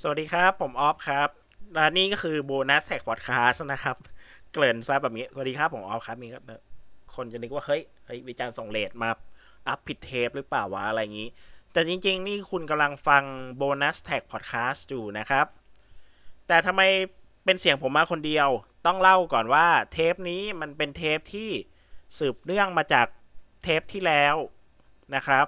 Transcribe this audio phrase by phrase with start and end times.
[0.00, 1.28] สวัสดีครับ ผมออฟครับ
[1.74, 3.96] และนี่ก็คือ Bonus Track Podcast นะครับ
[4.52, 6.28] เกริ่นซะแบบนี้ สวัสดีครับ ผมออฟครับมี
[7.14, 9.10] คนจะนึกว่า เฮ้ยเฮ้ยวิจารณ์ส่ง late มา
[9.68, 11.28] อัพผิดเทปหรือเปล่าวะอะไรอย่างนี้
[11.72, 13.22] แต่จริง ๆ นี่คุณกำลังฟัง
[13.56, 15.46] Bonus Track Podcast อยู่นะครับ
[16.46, 16.82] แต่ทำไม
[17.44, 18.48] เป็นเสียงผมมาคนเดียว
[18.86, 21.50] ต้องเล่าก่อนว่าเทปนี้มันเป็นเทปที่
[22.18, 23.06] สืบเนื่องมาจาก
[23.62, 24.36] เทปที่แล้ว
[25.14, 25.46] นะครับ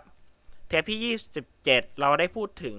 [0.69, 1.65] เทปที่ 27
[2.01, 2.79] เราได้พูดถึง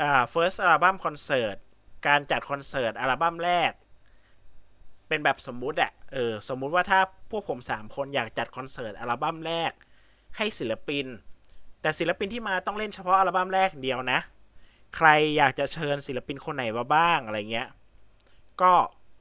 [0.00, 1.56] อ่า first album concert
[2.06, 3.72] การจัดคอนเสิร์ตอัลบั้มแรก
[5.08, 7.00] เป็นแบบสมมุติอะเออสมมุติว่าถ้า
[7.30, 9.72] พวกผม3คนอยากจัดคอนเสิร์ตอัลบั้มแรก
[10.36, 11.06] ให้ศิลปิน
[11.80, 14.20] แต่ศิลปินที่มาต้องเล่นเฉพาะอัลบั้มแรกเดียวนะ
[14.96, 17.68] ใครอยากจะเชิญศิลปินคนไหนมาบ้างอะไรเงี้ย
[18.62, 18.72] ก็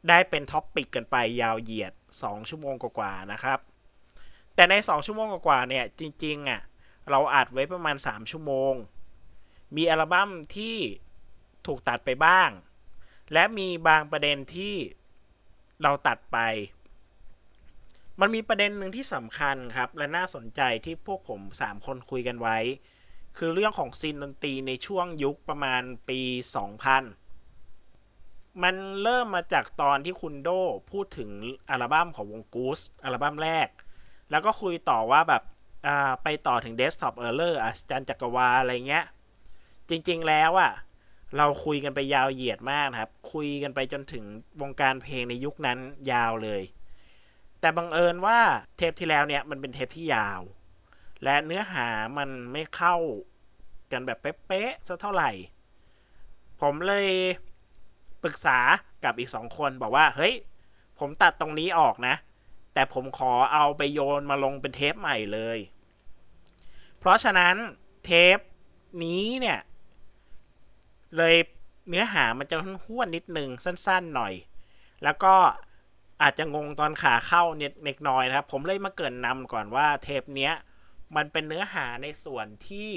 [0.10, 3.60] ได้เป็น topic กันไปยาวเหยียด 2 ชั่วโมงกว่าๆนะครับ
[4.56, 6.62] แต่ใน 2 ชั่วโมงกว่าๆเนี่ยจริงๆอะ
[7.10, 8.74] เราอัดไว้ประมาณ 3 ชั่วโมง
[9.76, 10.78] มีอัลบั้มที่
[11.68, 12.50] ถูกตัดไปบ้าง
[13.34, 14.76] และมีบางประเด็นที่
[15.82, 16.38] เราตัดไป
[18.20, 22.58] มันมีประเด็นหนึ่งที่สำคัญครับ และน่าสนใจที่พวกผม 3 คนคุยกันไว้
[23.38, 26.20] คือเรื่องของซีนดนตรีในช่วงยุคประมาณปี
[27.42, 30.50] 2000 มันเริ่มมาจากตอนที่คุณโด
[30.92, 31.32] พูดถึง
[31.70, 33.68] อัลบั้มของวงกูสอัลบั้มแรก
[34.30, 35.44] แล้วก็คุยต่อว่าแบบ
[36.24, 39.06] ไปต่อถึง Desktop Error อัศจรรย์จักรวาลอะไรเงี้ย
[39.90, 40.72] จริง ๆ แล้วอะ
[41.38, 44.24] เราคุยกันไปยาวเหยียดมากครับ คุยกันไปจนถึง
[44.62, 45.80] วงการเพลงในยุคนั้น
[46.12, 46.62] ยาวเลย
[47.60, 48.40] แต่บังเอิญว่า
[48.78, 50.42] เทปที่แล้วเนี่ยมันเป็นเทปที่ยาว
[51.24, 52.96] และเนื้อหามันไม่เข้า
[53.92, 55.32] กันแบบเป๊ะๆสักเท่าไหร่
[56.62, 57.10] ผมเลย
[58.24, 58.60] ปรึกษา
[59.04, 60.34] กับอีกสองคนบอกว่า เฮ้ย
[61.00, 62.16] ผมตัดตรงนี้ออกนะ
[62.74, 65.58] แต่ผมขอเอาไปโยนมาลงเป็นเทปใหม่เลย
[67.00, 67.56] เพราะฉะนั้น
[68.06, 68.38] เทป
[69.04, 69.60] นี้เนี่ย
[71.16, 71.36] เลย
[71.90, 74.34] เนื้อหามันจะห้วนนิดนึงสั้นๆหน่อย
[75.04, 75.36] แล้วก็
[76.22, 80.54] อาจจะงงตอนขาเข้าเน็ตเล็กน้อยนะครับ ผมเลยมาเกินนำก่อนว่าเทปเนี้ย
[81.16, 82.92] มันเป็นเนื้อหาในส่วนที่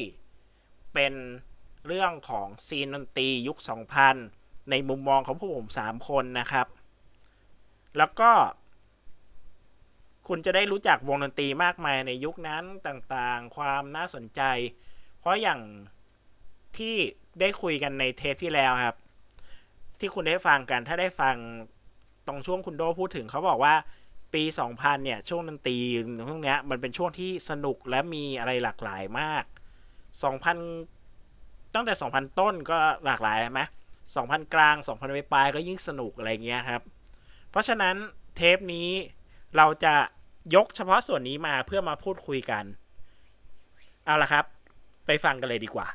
[0.95, 1.15] เป็น
[1.87, 3.59] เรื่องของซีนดนตรียุค
[4.15, 6.67] 2000 ในมุมมองของพวกผม 3 คนนะครับ
[7.99, 8.31] แล้วก็
[10.29, 14.43] คุณจะได้รู้จักวงดนตรีมากมายในยุคนั้นต่างๆ ความน่าสนใจ
[15.19, 15.61] เพราะอย่าง
[16.79, 16.97] ที่
[17.41, 18.97] ได้คุยกันในเทปที่แล้วครับ
[19.99, 21.35] ที่คุณได้ฟังกันถ้าได้ฟัง
[22.27, 23.75] ตรงช่วงคุณโดพูดถึงเขาบอกว่า
[24.35, 24.43] ปี
[24.75, 25.79] 2000 เนี่ย ช่วงดนตรี
[26.29, 29.45] พวกเนี้ยมันเป็นช่วงที่สนุกและมีอะไรหลากหลายมาก
[31.01, 33.61] 2,000 ตั้งแต่ 2,000 ต้นก็หลากหลายใช่ไหม
[34.07, 36.83] 2,000 กลาง 2,000 ปลายก็ยิ่งสนุกอะไรเงี้ยครับ
[37.51, 37.97] เพราะฉะนั้น
[38.37, 38.89] เทปนี้
[39.57, 39.95] เราจะ
[40.55, 42.65] ยกเฉพาะส่วนนี้มาเพื่อมาพูดคุยกัน
[44.05, 44.45] เอาละครับ
[45.07, 45.87] ไปฟังกันเลยดีกว่า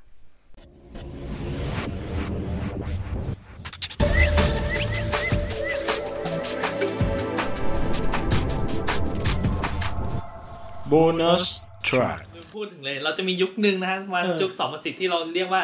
[10.96, 11.46] bonus
[11.88, 12.20] track
[12.56, 15.64] พูดถึงเลย เราจะมียุคหนึ่งนะฮะมาเออยุคสองพันสิบที่เราเรียกว่า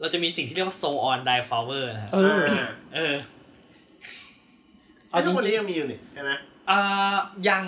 [0.00, 2.42] เราจะมีสิ่งที่เรียกว่า so on die flower นะฮะเออ
[2.94, 3.14] เออ
[5.10, 6.30] เอาไอ้จทุกวันรินี้งยังมีอยู่นี่ใช่ไหม
[6.70, 7.16] อ่า
[7.48, 7.62] ยัง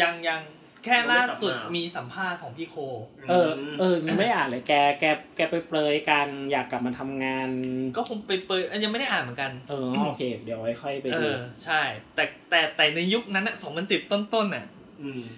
[0.00, 0.40] ยังยัง
[0.84, 3.50] แค่ยังไม่ล่าสุดกลับมามีสัมภาษณ์ของพี่โคๆเออ
[3.80, 5.04] เออยังไม่ได้อ่านเลยแกแก
[5.36, 7.48] แกไปเปรยๆกันอยากกลับมาทำงาน
[7.96, 11.82] ก็คงไปเปิดอันยังไม่ได้อ่านเหมือนกัน เออโอเค เดี๋ยวไว้ค่อยไปเอดูอใช่
[12.14, 14.75] แต่แต่แต่ในยุคนั้นอะสองพันสิบต้นๆน่ะอืม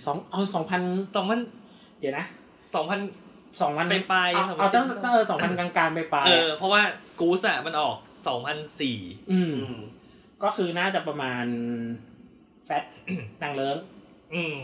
[0.05, 0.83] สองเอาสองพัน
[1.17, 1.39] สองพัน
[1.99, 2.25] เดี๋ยวนะ
[2.75, 3.01] สองพัน
[3.61, 6.83] สองพันปลายๆเอา2010เอาตั้งตั้งเออสองพันกลางๆไปปลายๆเออเพราะว่า
[7.21, 7.97] กูสอะมันออก
[8.27, 8.99] สองพันสี่
[9.33, 9.81] อืมอืม
[10.43, 11.45] ก็คือน่าจะประมาณ
[12.65, 12.85] แฟต
[13.43, 13.77] นางเลิ้ง
[14.35, 14.57] อืม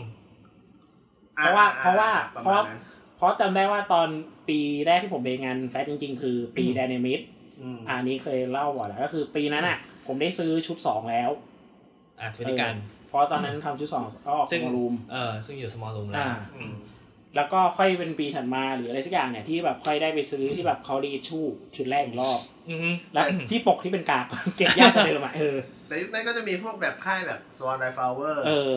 [1.35, 2.81] เพราะว่าอ่เพราะว่าประเพราะมาว่าณนั้น
[3.17, 4.07] เพราะจำได้ว่าตอน
[4.49, 7.19] ปีแรกที่ผมไปงานแฟตจริง ๆ คือปีอืมแดนมิด
[7.61, 9.77] อืมอันนี้เคยเล่าบ่อยแล้วก็คือปีนั้นอะ
[10.07, 11.29] ผมได้ซื้อชุดสองแล้ว
[12.19, 12.73] อะทวิติกัน
[13.04, 16.73] เพ ราะตอนนั้นทำชุดสองก็ออกซึ่งสมอรูมเออซึ่งอยู่ small room แล้วอ่าอืม
[17.35, 22.39] แล้วก็ค่อยเป็นปีถัดมาหรืออะไรสักอย่างเนี่ยที่แบบค่อยได้ไปซื้อที่แบบเขารีชู่ชุดแรกอีกรอบ
[22.69, 24.25] อือฮึแล้วที่ปกที่เป็นกาก
[24.57, 25.57] เก็บยากกว่าเดิมอะเออ
[25.87, 28.73] แต่ยุคนั้นก็จะมีพวกแบบค่ายแบบ Swan Die Flower เออ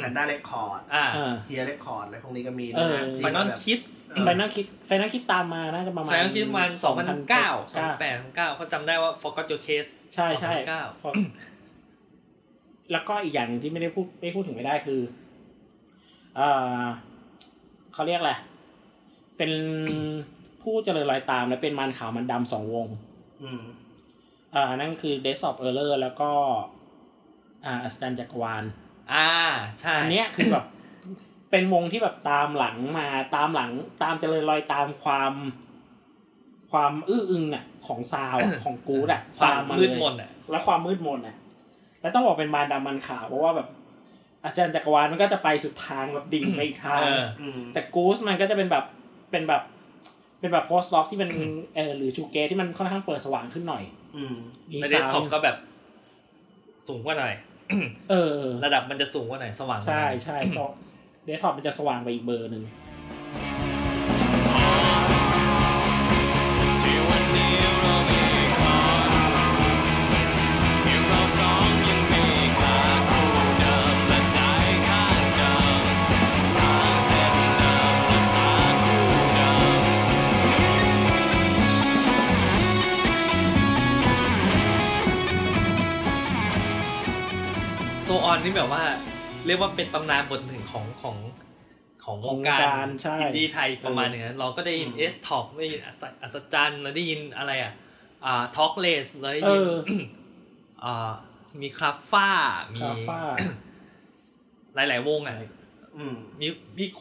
[0.00, 3.78] แพนด้าเรคคอร์ดอ่าเออเฮียเรคคอร์ดอะไรพวกนี้ก็มีเออที่ไฟนอลแบบคิด
[4.10, 11.12] เออไฟนั่งคิดไฟนั่งคิดตามมาน่าจะประมาณไฟนอลคิดประมาณสองพันเก้าสองแปดดเก้าเขาจำได้ว่า forgot your case ใช่ใช่ 2009 เพราะ
[12.92, 15.00] แล้วก็อีกอย่างหนึ่งที่ไม่ได้พูดไม่พูดถึงไม่ได้คือ
[16.36, 16.40] เอ
[16.80, 16.82] อ
[17.92, 18.32] เขาเรียกอะไร
[19.36, 19.52] เป็น
[20.62, 22.86] ผู้เจริญรอยตาม และเป็นมันขาวมันดำสองวง
[23.42, 23.62] อืม
[24.54, 26.30] อ่านั่นคือ Days of Error แล้วก็
[27.64, 28.64] อ่าอัศจรรย์จักรวาล
[29.12, 29.30] อ่า
[29.80, 30.66] ใช่อันเนี้ยคือแบบ
[31.50, 33.70] เป็นวงที่แบบตามหลังมาตามหลัง
[34.02, 35.32] ตามเจริญรอยตามความ
[36.72, 41.36] ความความอื้ออึงอะ ของซาวอะของกูดอะความตามืดเลยมนอะ และความมืดมนอะ
[42.06, 43.68] แล้วต้องบอกเป็นมารดำมันขาวเพราะว่าแบบ
[44.44, 48.84] อาจารย์จักรวาลมันก็จะไปสุดทางแบบดิ่งไปอีกทางเอออืมแต่กูสมันก็จะเป็นแบบ
[49.30, 49.62] เป็นแบบ
[50.40, 51.30] เป็นแบบโพสต์ล็อกที่เป็น
[51.76, 53.84] เออหรือชูเกตที่มันค่อนข้างเปิดสว่างขึ้นหน่อย
[54.16, 54.34] อืม
[54.70, 55.56] มีใน Desktop sound ก็แบบ
[56.88, 57.34] สูงกว่าหน่อย
[58.10, 60.66] เออ ระดับมันจะสูงกว่าหน่อยสว่างกว่าหใช่น่อยใช่ซอ
[61.24, 62.64] เดสก์ท็อปมันจะสว่างไปอีกเบอร์หนึ่ง
[88.26, 88.82] ออนนี่แบบว่า
[89.46, 91.16] เรียกว่าเป็นตำนานบทหนึ่งของของ
[92.04, 97.72] ของวงการของวงการใช่อินดี้ไทยประมาณหนึงนะเราก็ได้ยินอืมเอสท็อปได้ยินอัศอัศจรรย์เราได้ยินอะไรอะ
[98.24, 99.62] อ่าทอกเลสเลยเอยิน
[100.84, 101.12] ออ่า
[101.60, 102.28] มีคราฟฟ้า
[102.72, 103.20] มีคาฟ้า
[104.74, 105.36] หลาย ๆ วงอะ
[105.96, 106.46] อืมมี
[106.76, 107.00] พี่โค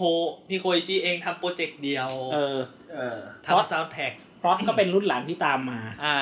[0.49, 2.57] พี่โคอิชิเองทำโปรเจกต์เดียว เออ
[2.93, 6.15] เออทำซาวด์แท็กเพราะก็เป็นรุ่นหลังที่ตามมา อ่า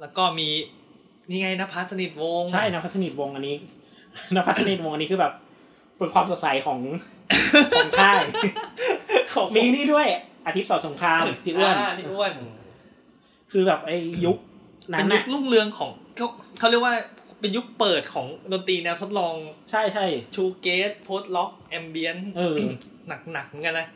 [0.00, 0.48] แล้วก็มี
[1.30, 3.56] นี่ไงนภัสสนิทวงศ์ใช่นภัสนิทวงศ์อันนี้
[4.34, 5.32] นภัสนิทวงศ์อันนี้คือแบบ
[5.98, 6.78] เป็นความสดใสของ
[7.76, 8.22] ของค่าย
[9.34, 10.06] ของมีนี่ด้วย
[10.46, 12.32] อาทิตย์สอดสงครามพี่อ้วนาพี่อ้วน
[13.52, 14.38] คือแบบไอ้ยุค
[14.92, 16.28] นั้เป็นนยุน่ะครุ่งเรืองของเขา
[16.58, 16.94] เขาเรียกว่า
[17.40, 19.34] เป็นยุคเปิดของดนตรีแนวทดลอง
[19.70, 20.04] ใช่ใช่
[20.34, 22.56] ชูเกสโพสล็อกแอมเบียนเออ
[23.08, 23.86] หนักหนักๆเหมือนกันนะ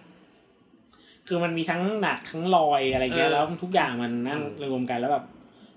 [1.27, 4.41] คือมันมีทั้งหนักทั้งลอยอะไรเงี้ยเออแล้วทุกอย่างมันนั่น
[4.73, 5.25] รวมกันแล้วแบบ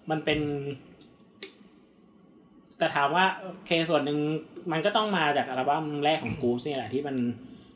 [0.09, 0.39] มันเป็น
[2.79, 4.19] แต่ถามว่าโอเคส่วนหนึ่ง
[4.71, 7.15] มันก็ต้องมาจากอัลบั้มแรกของกูสเนี่ยแหละที่มัน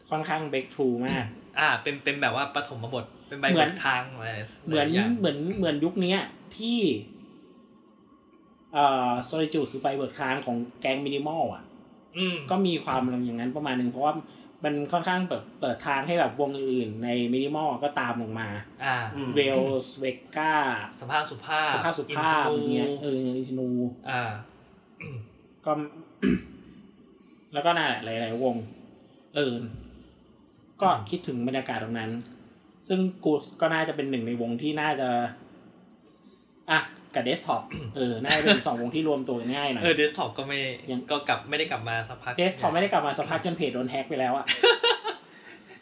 [0.10, 1.26] ค่อนข้างเบรกทรูมาก
[1.60, 4.32] อ่า เป็นเป็นแบบว่าปฐมบทเป็นใบเหมืเบิอนกทางอะไร
[4.68, 6.20] เหมือนลายย่างเหมือนเหมือนยุคเนี้ย
[6.58, 6.80] ที่
[8.74, 11.64] เอ่อโซลิจูดคือไปเบิกทางของแก๊งมินิมอลอะ
[12.18, 14.14] อืมก็มีความอย่างนั้นประมาณหนึ่งเพราะว่า
[14.64, 18.50] มันค่อนข้างเปิดเปิดทางให้แบบวงอื่นๆในมินิมอลก็ตามลงมา
[18.84, 20.54] อ่าอืมเวลส์เวก้า
[21.00, 23.70] สภาพสุภาพสภาพสุภาพอิอย่างนเงี้ยทเอออินทนู
[24.10, 24.32] อ่า
[25.66, 25.72] ก็
[27.54, 28.56] แล้วก็น่าหลาย ๆ วง
[29.36, 29.56] เออ
[30.82, 32.12] ก็คิดถึงบรรยากาศตรงนั้น
[32.88, 35.10] ซึ่งกูก็น่าจะเป็นหนึ่งในวงที่น่าจะ
[36.72, 36.80] อะ
[37.16, 37.64] กับเดสก์ท็อป
[37.98, 40.60] เออ น่าจะเป็นสองวงที่รวมตัวกันง่ายหน่อย เออเดสก์ท็อปก็ไม่
[40.92, 44.46] ยังก็กลับไม่ได้กลับมาสักพักเดสก์ท็อปไม่ได้กลับมาสักพักจนเพจโดนแฮกไปแล้วอะ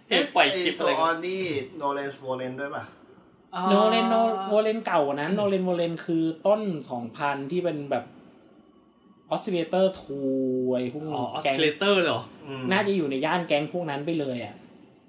[0.08, 1.42] เอ๊ะปล่อยคลิปโซอะไรอกัอนนนี่
[1.78, 2.84] โนเลนโวเลนด้วยป่ะ
[3.70, 4.16] โนเลนโน
[4.50, 8.04] โวเลนเก่ากว่านั้นโนเลนโวเลนคือต้นสองพันที่เป็นแบบ
[9.32, 10.20] ออสซิเลเตอร์ทู
[10.72, 14.56] ไอพวกอ๋อออสแก๊งเคเลเตอร์เหรออืมน่าจะอยู่ในย่านแก๊งพวกนั้นไปเลยอะ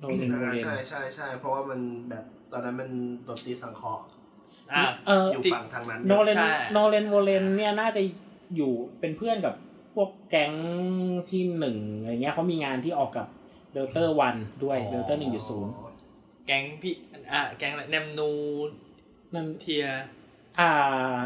[0.01, 1.81] โนเลนโวเลนใช่ใช่ใช่เพราะว่ามัน
[2.11, 2.91] แบบตอนนั้นมัน
[3.27, 4.05] ดนตรีสังเคราะห์
[4.73, 8.03] อ่าเอออยู่ฝั่งทางนั้นโนเลนใช่โนเลนโวเลนเนี่ยน่าจะ
[8.57, 9.55] อยู่เป็นเพื่อนกับ
[9.95, 10.53] พวกแก๊ง
[11.31, 13.27] ที่หนึ่งอะไรเงี้ยเขามีงานที่ออกกับ
[13.73, 15.73] เดลเตอร์วันด้วยเดลเตอร์หนึ่งจุดศูนย์
[16.47, 16.95] แก๊งพี่
[17.33, 18.31] อ่าแก๊งอะไรแนมนู
[19.35, 19.87] นั่นเทีย
[20.59, 20.71] อ่า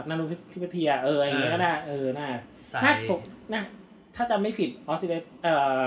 [0.09, 2.41] นานุพิพิเทียเอออย่างเงี้ยก็ได้เออน่าสาย
[2.85, 3.21] น่าผม
[3.53, 3.63] น่า
[4.17, 5.85] ถ้าจำไม่ผิดออสซิเลเอ่อ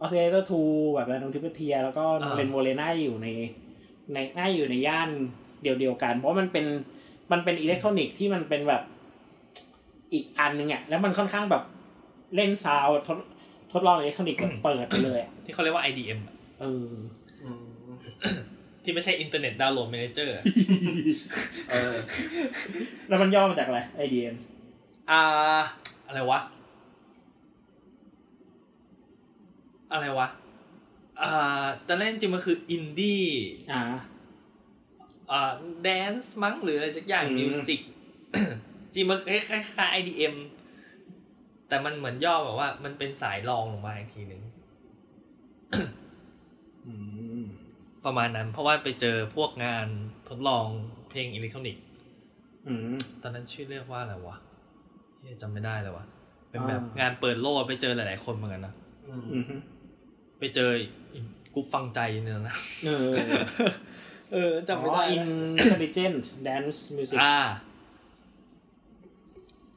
[0.00, 0.60] ออสซิเลเตอร์ทู
[0.94, 3.28] แบบนานุพิพิเทีย แล้วก็โนเลนโวเลนน่าอยู่ใน
[4.12, 5.08] ในน่าอยู่ในย่าน
[5.62, 6.66] เดียวเดียวๆกัน เพราะมันเป็น
[7.32, 8.82] มันเป็นอิเล็กทรอนิกส์ที่มันเป็นแบบ
[10.12, 11.62] อีกอันนึงอะแล้วมันค่อนข้างแบบ
[12.36, 13.18] เล่น sound ทด
[13.72, 16.90] ทดลองอิเล็กทรอนิกส์แบบเปิดไปเลยอะที่เขาเรียกว่า IDM อะเออ
[17.42, 17.66] อืม
[18.82, 20.34] ที่ไม่ใช่อินเทอร์เน็ตดาวน์โหลด a ม a เจอร์
[21.70, 21.94] เออ
[23.08, 24.34] แล้วมันย่อมาจากอะไร IDM
[25.10, 25.22] อ่า
[26.06, 26.40] อะไรวะ
[29.92, 30.28] อะไรวะ
[31.20, 33.24] อ่าตอนแรกจริงๆมันคืออินดี้
[33.72, 33.82] อ่า
[35.30, 35.52] อ่า
[35.82, 37.80] dance มั้งหรืออะไรสักอย่างอืม music
[38.94, 40.34] จริงมันคล้ายๆคล้ายๆ IDM
[41.68, 44.42] แต่มันเหมือนย่อแบบว่า มันเป็นสายรองลงมาอีกทีหนึ่ง
[46.86, 46.92] อื
[47.40, 47.42] ม
[48.04, 49.86] ประมาณนั้น เพราะว่าไปเจอพวกงาน
[50.28, 50.66] ทดลอง
[51.10, 51.84] เพลงอิเล็กทรอนิกส์
[52.66, 54.49] อืมตอนนั้นชื่อเรียกว่าอะไรวะเหี้ย
[55.42, 56.04] จำไม่ได้เลยวะ
[56.50, 58.74] เป็นแบบอ่างงานเปิดโลกไปเจอหลาย ๆ คนเหมือนกันนะ
[59.08, 59.54] อืมอืมฮึ
[60.38, 60.70] ไปเจอ
[61.14, 61.24] อีก
[61.54, 63.14] กรุ๊ปฟังใจเนี่ยนะ เออ
[64.32, 65.26] เออจำไม่ได้อ๋อ
[65.62, 67.38] intelligent dance music อ่า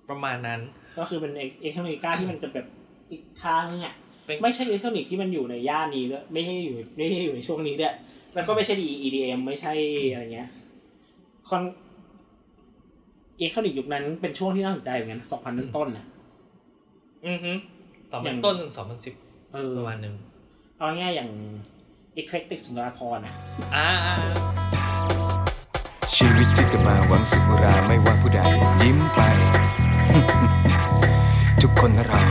[0.09, 0.61] ประมาณนั้น
[0.97, 2.65] ก็คือเป็นเอเทคโนโลยีที่มันจะแบบ
[3.11, 3.95] อีกทางนึงอะ
[4.25, 7.95] เป็นไม่ใช่อิเล็กทรอนิกส์ที่มันอยู่ในย่านนี้ด้วยไม่ใช่อยู่ไม่ใช่อยู่ในช่วงนี้ด้วย
[8.33, 8.73] แล้วก็ไม่ใช่
[9.05, 9.73] EDM ไม่ใช่
[10.11, 10.49] อะไรเงี้ย
[11.49, 11.92] คอนอิ
[13.37, 16.05] เล็กทรอนิกส์ยุคนั้นเป็นช่วงที่น่าสนใจเหมือนกันสองพันต้นๆน่ะ
[17.27, 17.51] อือฮึ
[18.11, 19.13] สองอพัย่านงต้นถึงสองพันสิบ
[19.53, 20.15] เออประมาณหนึ่ง
[20.77, 21.29] เอาง่ายๆอย่าง
[22.19, 23.35] eclectic สุนทรภรณ์อะ
[23.75, 24.15] อ่าอ่า
[26.15, 28.39] ชีวิตที่เกิดมาหวังสุขราไม่ว่าผู้ใด
[28.81, 29.19] ยิ้มไป
[31.61, 32.21] ทุกคนนะเรา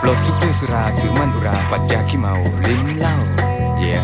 [0.00, 2.34] ปลดทุกเรื่องสุราถือมั่นอุราปัดยาขี้เมา
[2.66, 3.16] ลิ้นเหล้า
[3.76, 3.94] เย่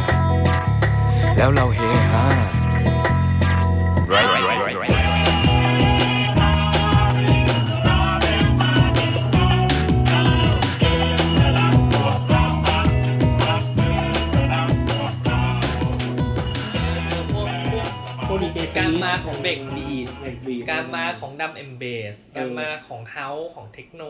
[1.37, 1.81] แล้วเราเฮ
[2.13, 2.25] ฮา
[4.15, 4.95] right, right, right, right.
[17.33, 17.89] พวกพวก
[18.27, 24.03] พวกดีเจซีการมาของเบรกบีทเบรกบีทการมาของดัมเอมเบสเออการมาของเฮาส์ของเทคโน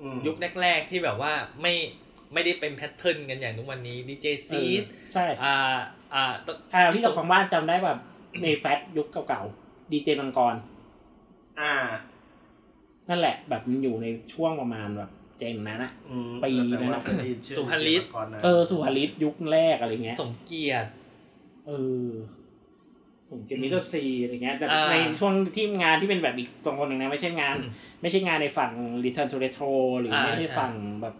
[0.00, 1.32] อืมยุคแรก ๆ ที่แบบว่า
[1.62, 1.74] ไม่
[2.32, 4.82] ไม่ได้เป็นแพทเทิร์นกันอย่างทุกวันนี้ดีเจซีด
[5.12, 5.56] ใช่ อ่า
[6.14, 6.24] อ่า
[6.74, 7.98] อ่าพี่เจ้าของบ้านจำได้แบบ
[8.42, 10.54] ในแฟตยุคเก่าๆดีเจมังกร
[11.60, 11.72] อ่า
[13.08, 20.88] นั่นแหละ แบบมันอยู่ในช่วงประมาณแบบเจนนั้นอะอืมปีแต่นั้นว่าอะเคยได้ยินชื่อสุพรรณฤทธิ์ก่อนนะเออสุฮาริสยุคแรกอะไรเงี้ยสมเกียรติ
[21.66, 21.72] เอ
[22.06, 22.08] อ
[23.30, 27.70] ผมเกมมิเตอร์ซีอะไรเงี้ยแต่อ่าในช่วงที่งานที่เป็นแบบอีกตรงคนหนึ่งนะไม่ใช่งานอืม
[28.02, 28.70] ไม่ใช่งานในฝั่ง
[29.04, 30.72] Return to Retro หรืออ่าไม่ใช่ใช่ฝั่ง
[31.02, 31.14] แบบ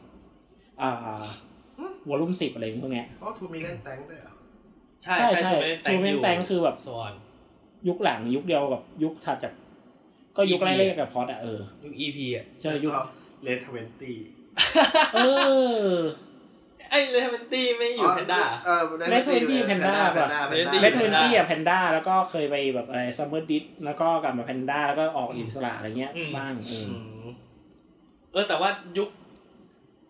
[0.83, 1.23] อ่า
[2.09, 4.30] วอลลุ่มสิบอะไรพวกเนี้ยเพราะทูมีเล่นแตงด้วยเหรอ
[5.05, 5.51] ใช่ใช่ใช่
[5.83, 7.13] ใช่ทูเมน True Men Tank คือแบบสวอน
[7.89, 9.53] ยุคหลังยุคเดียวกับยุคถัดจาก
[10.37, 12.93] ก็ยุค EP ไล่ๆกับพอดอะเออ ยุคอีพีอะเจอยุค
[13.45, 14.17] เลทเวนตี้
[15.15, 15.19] เอ
[15.85, 15.95] อ
[16.91, 26.89] ไอ้เลเวนตี้ไม่อยู่แพนด้าเออเลทเวนตี้แพนด้าป่ะ Red เลทเวนตี้อะแพนด้าแล้วก็เคยไปแบบอะไรซัมเมอร์ดิสแล้วก็กลับมาแพนด้าแล้วก็ออกอิสระอะไรเงี้ยอืมบ้างเออ
[28.33, 29.09] เออแต่ว่ายุค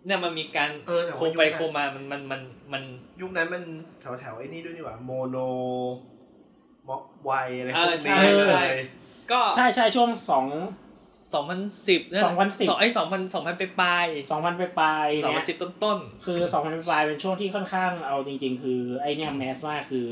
[0.06, 2.40] เนี่ยมันมีการเออแต่ว่าโคไปยุคนั้น โคมามันมันมัน
[2.72, 2.82] มัน
[3.20, 3.62] ยุคนั้นมัน
[4.00, 5.36] แถวแถวๆไอ้นี่ด้วยนี่หว่า โมโน
[6.88, 8.76] ม็อกไวอะไรเอพวอกใช่นี้ใช่เลย
[9.32, 10.46] ก็ใช่ใช่ช่วงสอง
[11.34, 20.08] สองพันสิบ2010สองไอ้สองพันสองพันไปปลายสองพันไปปลายสองพัเนี่นยสิบต้นต้นคือสองพันปลายเป็นช่วงที่ค่อนข้างเอาจริง ๆ คือไอเนี่ยแมสมากคือ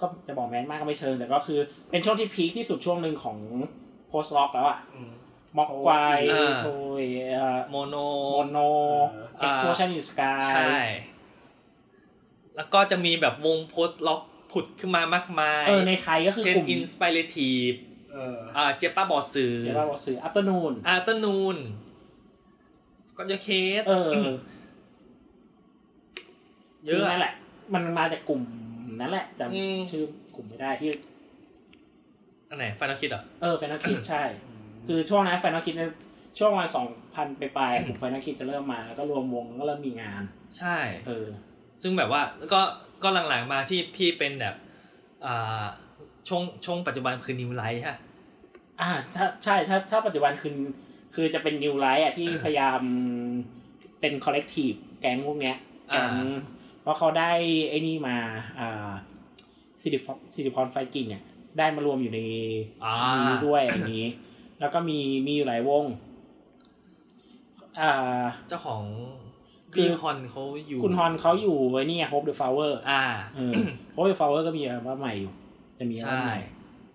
[0.00, 1.58] ก็จะบอกแมสมากก็ไม่เชิงแต่ก็คือ
[1.90, 3.38] เป็นช่วงที่พีคที่สุดช่วงหนึ่งของ
[4.08, 5.00] โพสต์ล็อกแล้วอะอื
[5.56, 5.90] มม็อกไกว
[6.32, 6.66] อ่าโท
[7.02, 7.04] ย
[7.70, 7.96] โมโน
[8.32, 8.58] โมโน
[9.12, 10.74] เออเอ็กซ์โพชันอินสกายใช่
[12.56, 14.20] แล้วก็จะมีแบบวงโพสต์ล็อก
[14.52, 17.72] ผุดขึ้นมามากมายเออในไทยก็คือเช่นกลุ่มอินสปิเรทีฟ
[18.12, 21.56] เอออ่าเจป้าบอสสื่อเรียกว่าสื่ออัปเตอร์นูนอาร์เตอร์นูน
[23.18, 23.48] ก็จะเค
[23.80, 24.12] สเออ
[26.86, 27.34] เยอะคือนั่นแหละ
[27.74, 28.40] มันมาจากกลุ่ม
[29.00, 30.90] นั้นแหละจอืมำชื่อกลุ่มไม่ได้ที่
[32.48, 34.22] อันไหนฟานาคิดอะเออแฟนคิดใช่
[34.86, 35.82] คือช่วงนั้นแฟนคิดใน
[36.38, 40.22] ช่วงวันสองพันไปปลายๆกลุ่มแฟนคิดจะเริ่มมาแล้วก็รวมวงแล้วก็เริ่มมีงาน
[40.58, 40.76] ใช่
[41.06, 41.26] เออ
[41.82, 42.22] ซึ่งแบบว่า
[42.52, 42.60] ก็
[43.02, 44.54] ก็หลังๆมาที่พี่เป็นแบบ
[45.26, 45.64] อ่า
[46.28, 47.96] ช่วงช่วงปัจจุบันคือนิวไลท์ฮะ
[48.80, 50.56] อ่าถ้าใช่ถ้าถ้าปัจจุบันคือ
[51.14, 52.80] คือจะเป็นนิวไลท์อะที่พยายาม
[54.00, 55.56] เป็นคอลเลกทีฟแก๊งพวกเนี้ย
[55.92, 56.34] แก๊งอ่า
[56.82, 57.32] เพราะเขาได้
[57.68, 58.16] ไอ้นี่มา
[58.58, 58.90] อ่า
[59.82, 61.22] ซิลิฟซิลิพอนไฟกิ้งอะ
[61.58, 62.20] ได้มารวมอยู่ใน
[62.84, 62.94] อ่า
[63.28, 64.06] นี้ด้วยอย่างนี้
[64.60, 65.84] แล้วก็มีมีอยู่หลายวง
[67.80, 67.90] อ่า
[68.48, 68.82] เจ้าของ
[69.74, 73.02] คือพี่ฮอนเขาอยู่ คุณฮอนเขาอยู่ไอ้นี่โฮปเดอะฟลาวเวอร์อ่า
[73.36, 73.54] เออ
[73.92, 75.32] โฮปเดอะฟลาวเวอร์ก็มีอัลบั้มใหม่อยู่
[75.78, 76.40] จะมีอัลบั้ใช่มใหม่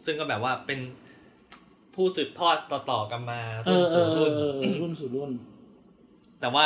[0.05, 0.79] ซึ่งก็แบบว่าเป็น
[1.95, 5.31] ผู้สืบทอดต่อๆกันมาเอรุ่นอเอสู่อเอรุ่อนเออเออรุ่นสู่รุ่น
[6.41, 6.65] แต่ว่า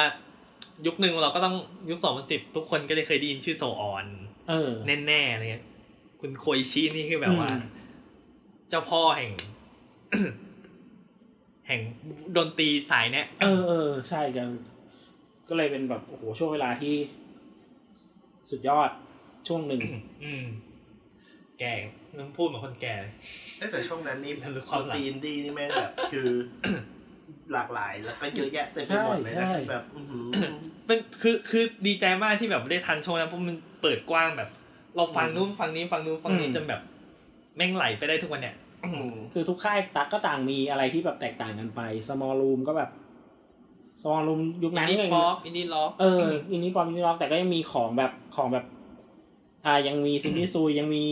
[0.85, 1.55] ยุคหนึ่งเราก็ต้อง
[1.89, 4.05] ยุคสองพันสิบทุกคนก็ได้เคยได้ยินชื่อโซออน
[4.49, 4.71] เออ
[5.07, 5.65] แน่ๆอะไรเงี้ย
[6.21, 7.63] คุณโคอิชินี่คือแบบว่าอืม
[8.69, 9.31] เจ้าพ่อแห่ง
[11.67, 11.81] แห่ง
[12.37, 14.49] ดนตรีสายเนี้ยเออเออใช่กัน
[15.49, 16.95] ก็เลยเป็นแบบโอ้โหช่วงเวลาที่
[18.49, 18.89] สุดยอด
[19.47, 19.81] ช่วงหนึ่ง
[20.23, 20.45] อืม
[21.59, 21.73] แก่
[22.17, 22.95] น้ำพูดเหมือนคนแก่
[23.57, 26.27] เอ้ยแต่ช่วงนั้นนี่หรือความหลังตีนดนี่แม่งแบบคือ
[27.53, 30.25] หลากหลายแล้วก็เยอะแยะเต็มไปหมดเลยใช่นะใช่คือแบบอื้อหือ
[30.85, 34.49] เป็นคือคือดีใจมากที่แบบได้ทันช่วงนั้นเพราะมันเปิดกว้างแบบ
[34.95, 36.81] เราฟังนู้นฟังนี้ฟังนู้นฟังนี้อืมจนแบบ
[37.55, 38.62] แม่งไหลไปได้ทุกวันเนี่ยอืม
[39.33, 42.89] คือทุกค่ายตักก็ต่างมีอะไรที่แบบแตกต่างกันไป Smallroom ก็แบบ
[44.01, 48.65] Smallroom ยุคนั้นยังอินดี้ป๊อปอินดี้ร็อกเอออินดี้ป๊อปอินดี้ร็อกแต่ก็ยังมีของแบบของแบบ
[49.65, 51.05] อ่ายังมีซินดี้ซูยังมี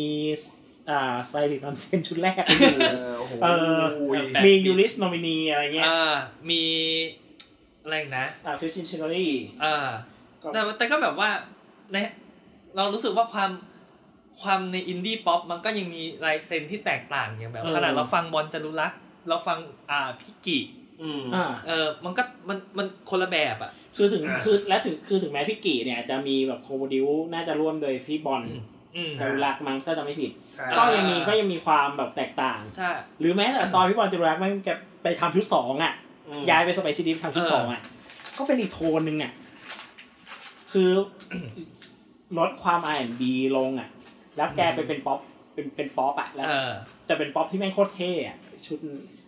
[0.89, 2.59] อ่าไซริคอนเซนชุดแรกอยู่
[2.93, 3.79] เออโอ้โหเออ
[4.33, 6.13] แบบมียูริสโนมินีอะไรเงี้ยอ่า
[6.49, 6.63] มี
[7.83, 9.75] อะไรอีกนะอ่าฟิชชินชินอรี่อ่า
[10.41, 11.29] ก็แต่แต่ก็แบบว่า
[11.91, 11.97] ใน
[12.75, 13.49] เรารู้สึกว่าความ
[14.41, 19.57] ความในอินดี้ป๊อปมันก็ยังมีลายเซ็นที่แตกต่างอย่างแบบเออขนาดเราฟังบอลจารุรักษ์เราฟัง
[19.91, 20.59] อ่าพิกิ
[21.01, 28.43] อืมอ่าเออมันก็มันมันคนละแบบอะ คือถึงอ่าคือและถึงคือถึงแม้พี่กี่เนี่ยจะมีแบบโคโบดิวน่าจะร่วมโดยพี่บอล
[28.95, 34.69] อืมจารุลักษณ์มั้งถ้าจะไม่ผิดใช่ก็ยังมีก็ยังมีความแบบแตกต่างใช่หรือแม้แต่ตอนพี่บอลจารุลักษณ์มันแก
[35.03, 35.93] ไปทำชุดสองอะ
[36.27, 37.81] อืมย้ายไป Spicy Disc ทำชุดสองอะ
[38.38, 39.31] ก็เป็นอีกโทนหนึ่งอะ
[40.71, 40.91] คือ
[42.38, 43.23] ลดความ R&B
[43.57, 43.89] ลงอะ
[44.38, 45.19] แล้วแกไปเป็นป๊อป
[45.53, 46.71] เป็นเป็นป๊อปอะแล้วเออ
[47.05, 48.79] แต่เป็นป๊อปที่แม่งโคตรเท่อะชุด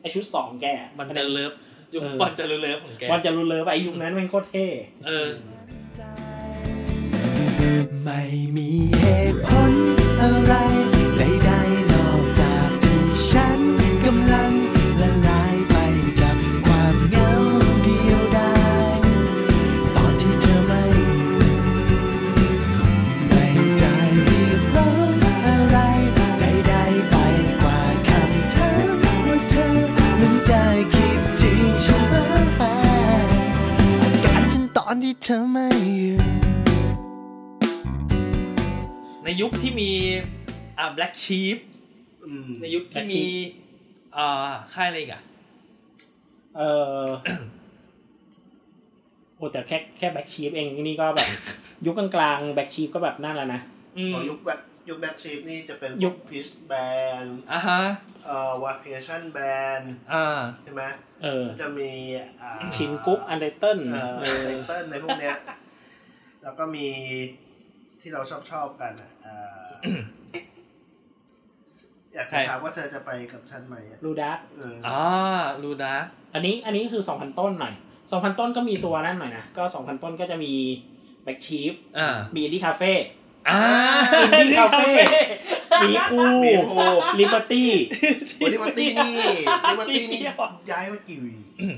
[0.01, 1.53] ไอชุดสองแกอะมันจะเลิฟ
[1.93, 4.65] ยุคเออบอลจะเลิฟของแกวันจะรู้เลยว่าไอยุคนั้นแม่งโคตรเท่
[5.07, 5.29] เออ
[8.03, 8.22] ไม่
[8.55, 8.67] มี
[9.00, 9.72] เหตุผล
[10.22, 10.53] อะไร
[35.25, 36.18] เธอไม่อยู่
[39.24, 39.92] ในยุคที่มี
[40.77, 41.58] อ่า Black Sheep
[42.25, 43.24] อืมในยุคที่มี
[44.18, 45.22] อ่าค่ายอะไรอีกอะ
[46.56, 46.62] เอ
[47.01, 47.03] อ
[49.36, 51.27] โอ้แต่แค่แค่ Black Sheep เองนี่ก็แบบ
[51.86, 53.62] ยุคกลางๆ Black Sheep ก็แบบนั่นแล้วนะ
[53.98, 54.60] อืมของยุคแบบ
[54.90, 57.82] ยุค Black Sheep นี่จะเป็นยุค Peace Band อ่าฮะ
[58.25, 59.82] เอ่อ Vacation Band
[60.13, 60.25] อ่า
[60.63, 60.84] ใช่ไหม
[61.24, 61.92] เออจะมี
[62.42, 65.36] อ่าชินกุ๊กอันเดอร์เติ้ลเอ่อเออเติ้ลในพวกเนี้ย
[66.44, 66.88] แล้วก็มี
[68.02, 69.66] ที่เราชอบชอบๆกันอะเอ่อ
[72.13, 75.02] อยากจะถามว่าเธอจะไปกับฉันไหมอะรูดักเอออ่า
[75.63, 75.94] รูดา
[76.34, 77.74] อันนี้อันนี้คือสองพันต้นหน่อย
[78.12, 80.54] สองพันต้นก็มีตัวนั่นหน่อยนะ ก็สองพันต้นก็จะมี
[81.24, 82.94] แบ็กชีฟอ่ามีอินดี้คาเฟ่
[83.50, 83.62] อ่า
[84.39, 84.91] อินดี้คาเฟ่
[85.83, 86.73] มีอูมีโอ
[87.19, 87.71] ลิเบอร์ตี้
[88.41, 89.13] วันนี้วันตี้นี่
[89.73, 90.21] ลิวันตี้นี่
[90.71, 91.17] ย้ายมากี่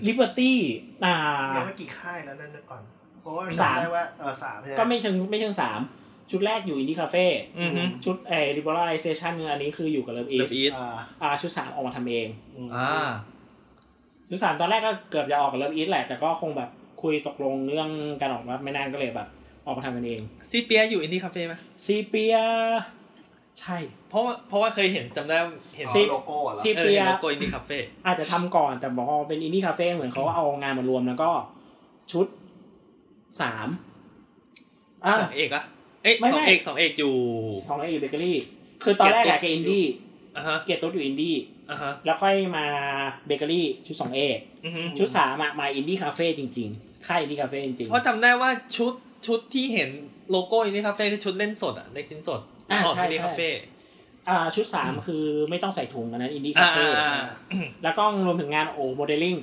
[0.05, 0.59] ลิเบอร์ตี้
[1.05, 1.15] อ่า
[1.55, 2.81] ย้ายมากี่ค่ายแล้วนั่นนะก่อน
[3.21, 5.79] เพราะว่าสามจำได้ว่าเออสามใช่ไหมก็ไม่เชิงไม่เชิงสาม
[6.31, 7.25] ชุดแรกอยู่อินดี้คาเฟ่
[7.59, 10.87] อือฮึชุดเอ่อ liberalization อันนี้คืออยู่กับเลิฟอี Love ส East อ่า
[11.21, 12.27] อ่าชุดสามออกมาทำเอง
[12.75, 13.09] อ่า
[14.29, 16.69] ชุดสามตอนแรกก็เกือบจะออกกับเลิฟอีสแหละแต่ก็คงแบบ
[17.01, 17.89] คุยตกลงเรื่อง
[18.21, 19.27] การออกมาไม่นานก็เลยแบบ
[19.65, 21.53] ออกมาทำกันเองซีเปียอยู่อินดี้คาเฟ่ไหม
[21.85, 22.35] ซีเปีย
[23.59, 23.77] ใช่
[24.09, 25.37] เพราะว่าเพราะว่าเคยเห็นจำได้
[25.77, 31.29] เห็นอ๋อซีโลโก้อะเหรอซีเออเปียเห็นโลโก้อินดี้คาเฟ่อาจจะทำก่อนแต่พอเป็นอินดี้คาเฟ่เหมือนเขาเอางานมารวมแล้วก็
[32.11, 32.25] ชุด
[33.41, 33.67] สาม
[35.05, 35.63] อะสองเอกอะ
[36.03, 37.15] เอ๊ะไม่สองไม่เอกสองเอกอยู่
[37.67, 38.37] ของไอ้อยู่เบเกอรี่
[38.83, 39.85] คือตอนแรกอะแกอินดี้
[40.35, 41.35] อ่าฮะเกียรติตุ๊ดอยู่อินดี้
[41.69, 42.65] อ่าฮะแล้วค่อยมา
[43.25, 44.19] เบเกอรี่ชุดสองเอ
[44.65, 48.93] อือฮึชุดสามอะมาอินดี้คาเฟ่จริงๆค่ายอินดี้คาเฟ่จริงเพราะจำได้ว่าชุด
[49.27, 49.89] ชุดที่เห็น
[50.31, 52.39] โลโก้อินดี้คาเฟ่คือชุดเล่นสดอะเล็กชิ้นสด
[52.71, 57.09] อ่าออกใช่อินดี้ใช่คาเฟ่ๆอ่าชุดสามคือไม่ต้องใส่ถุงอันนั้นอินดี้อ่าคาเฟ่อ่า
[57.51, 59.35] อ่าแล้วก็รวมถึงงานโอโมเดลลิ่ง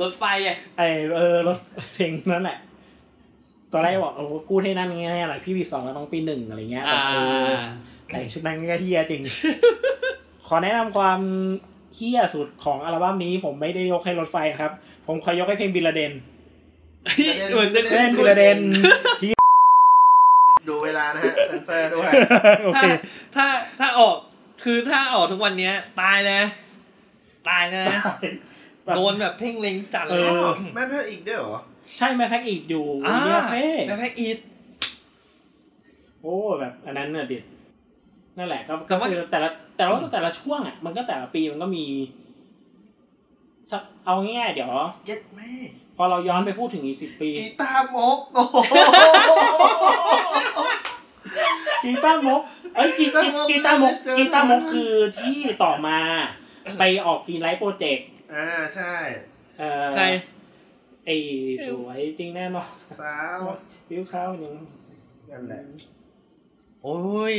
[0.00, 0.82] รถไฟอะไอ
[1.16, 1.58] เออรถ
[1.94, 2.58] เพลงนั่นแหละ
[3.72, 7.16] ตอนแรกบอกโอ้โหกูให้นั่นไงอะไรพี่ปีสองแล้วต้องปีหนึ่งอะไรเงี้ยแบอ่าบเอ
[7.60, 7.62] อ
[8.06, 9.22] แต่ชุดนั้นก็เฮียจริง
[10.46, 11.20] ขอแนะนำความ
[11.94, 14.72] เฮียสุดของอัลบั้มนี้ผมไม่ได้ยกให้รถไฟนะครับ
[15.06, 16.12] ผมขอยกให้เพลงบิลลาเดน
[17.52, 18.58] เหมือนจะเล่นบิลลาเดน
[19.20, 19.36] เฮีย
[20.68, 22.10] ดูเวลานะฮะเซนเซอร์ด้วย
[22.64, 22.86] โอเค
[23.36, 23.46] ถ้า
[23.80, 24.16] ถ้าถ้าออก
[24.64, 26.40] คือถ้าออกทุกวันเนี้ย ตายนะ
[27.48, 27.84] ตายนะ
[28.84, 31.60] แบบโดนแบบเพ่งเล็งจัดเลเอยอแม่เพื่ออีกด้วยเหรอ
[31.98, 34.38] ใช่ไหมแพ็กอีกอยู่อ่าเดียเฟ่แบ็คแพ็คอีท
[36.20, 37.44] โอ้แบบอันนั้นน่ะเด็ด
[38.38, 41.84] นั่นแหละก็แต่ก็ว่าคือแต่ละแต่ละแต่ละช่วงอะมันก็แต่ละปีมันก็มี
[43.70, 44.70] สักเอาง่ายๆเดี๋ยว
[45.06, 45.50] เย็ดแม่
[45.89, 48.56] พ อเราย้อนไปพูดถึงอีกสิบปีกีตาร์มกโอ้โห
[51.84, 52.40] กีตาร์มก
[52.74, 55.98] เอ้ยกีกีตาร์มกกีตาร์มกไม่เจอกีตาร์มกคือที่ต่อมา
[56.78, 58.94] ไปออกกีนไลท์โปรเจกต์อ่าใช่
[59.58, 60.04] เอ่อใคร
[61.06, 61.16] ไอ้
[61.66, 62.68] สวยจริงแน่นอน
[63.00, 63.40] สาว
[63.90, 64.54] วิวข้าวหนึ่ง
[65.30, 65.60] นั่นแหละ
[66.82, 66.96] โอ้
[67.32, 67.34] ย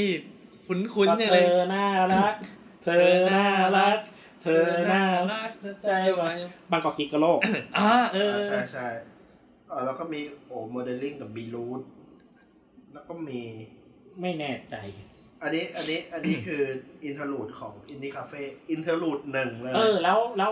[0.66, 2.34] คุ้นคุ้นก็ๆเนี่ยเธเลยอน่ารัก
[2.84, 3.48] เธอน่า
[3.78, 3.98] รัก
[4.42, 5.52] เธอน่ารัก
[5.88, 6.32] ใจไว้
[6.72, 7.40] บางกอกกิกกะโลก
[7.80, 8.88] อ่าเออ ใช่ใช่
[9.70, 11.82] เออแล้วก็มีโอ้โมเดลลิ่งกับบีรูท
[12.94, 13.42] แล้วก็มี
[14.22, 14.76] ไม่แน่ใจ
[15.44, 16.62] อันนี้อันนี้อันนี้คือ
[17.06, 20.52] อินเทอร์ลูดของอินดี้คาเฟ่อินเทอร์ลูดหนึ่งเลย เออ แล้วแล้ว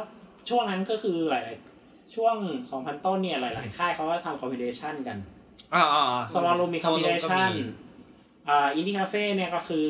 [0.49, 2.35] ช่วงนั้นก็คือหลาย ๆ ช่วง
[2.71, 5.17] 2000ต้นเนี่ยหลาย ๆ ค่ายเขาก็ทำคอมพิเดชันกัน
[5.73, 7.63] อ่าอ่าสวอลลูมีคอมพิเดชันมี
[8.49, 9.85] อ่าอินดี้คาเฟ่เนี่ยก็คือ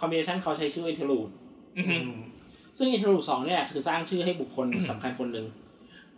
[0.00, 1.28] คอมพิเดชันเขาใช้ชื่ออินเทอร์ลูด
[1.76, 2.02] อือหือ
[2.78, 5.46] ซึ่งอินเทอร์ลูดสองเนี่ยคือสร้างชื่อให้บุคคลสำคัญคนหนึ่ง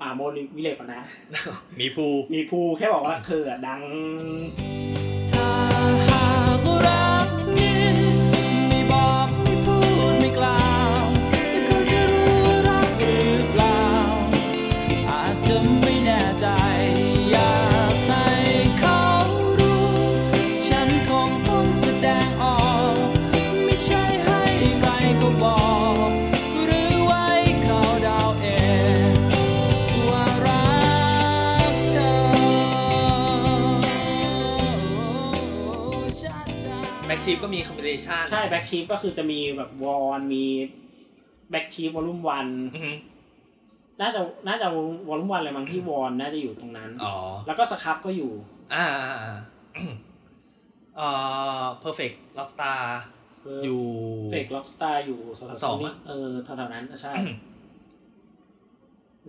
[0.01, 1.03] อ่าโมลิวิเลปนะ
[1.81, 3.81] มีภูมีภูแค่บอกว่าเธออะดัง
[37.47, 40.45] กชีฟก็มีคอมบิเนชันใช่แบ็กชีฟก็คือจะมีแบบวอนมี
[41.51, 42.93] แบ็กชีฟวอลลุ่มวันอือฮึ
[44.01, 44.67] น่าจะน่าจะ
[45.09, 47.15] วอลลุ่มวันอะไรมั้งที่วอนน่าจะอยู่ตรงนั้นอ๋อ
[47.47, 48.33] แล้วก็สครับก็อยู่
[48.75, 49.39] อ่าอ่าอ่า
[50.97, 51.09] เอ่
[51.61, 52.81] อ perfect rockstar
[53.65, 53.83] อยู่
[54.31, 57.13] เฟกล็อกสตาร์อยู่สถาสองนีอะเออแถวๆนั้นใช่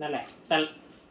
[0.00, 0.56] นั่นแหละ แต่